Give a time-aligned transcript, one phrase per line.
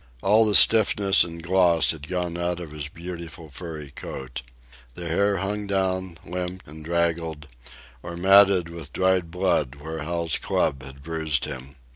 [0.23, 4.41] All the stiffness and gloss had gone out of his beautiful furry coat.
[4.95, 7.47] The hair hung down, limp and draggled,
[8.01, 11.75] or matted with dried blood where Hal's club had bruised him.